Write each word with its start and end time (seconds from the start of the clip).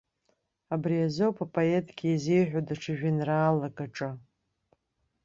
Абриазоуп 0.73 1.37
апоетгьы 1.45 2.07
изиҳәо 2.13 2.59
даҽа 2.67 2.93
жәеинраалак 2.97 3.77
аҿы. 3.85 4.09